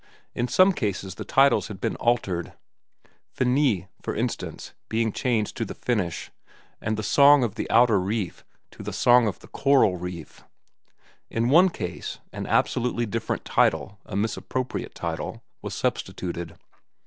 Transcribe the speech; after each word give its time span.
In 0.33 0.47
some 0.47 0.73
cases 0.73 1.13
the 1.13 1.23
titles 1.23 1.67
had 1.67 1.79
been 1.79 1.95
altered: 1.97 2.53
"Finis," 3.33 3.83
for 4.01 4.15
instance, 4.15 4.73
being 4.89 5.11
changed 5.11 5.55
to 5.57 5.63
"The 5.63 5.75
Finish," 5.75 6.31
and 6.81 6.97
"The 6.97 7.03
Song 7.03 7.43
of 7.43 7.53
the 7.53 7.69
Outer 7.69 7.99
Reef" 7.99 8.43
to 8.71 8.81
"The 8.81 8.93
Song 8.93 9.27
of 9.27 9.37
the 9.37 9.47
Coral 9.47 9.97
Reef." 9.97 10.43
In 11.29 11.49
one 11.49 11.69
case, 11.69 12.17
an 12.33 12.47
absolutely 12.47 13.05
different 13.05 13.45
title, 13.45 13.99
a 14.03 14.15
misappropriate 14.15 14.95
title, 14.95 15.43
was 15.61 15.75
substituted. 15.75 16.55